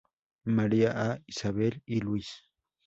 [0.45, 2.49] María A., Isabel y Luis.